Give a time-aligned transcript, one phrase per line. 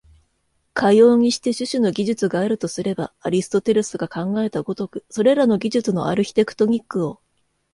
[0.73, 7.21] かようにして種々の技術があるとすれば、アリストテレスが考えた如く、それらの技術のアルヒテクトニックを、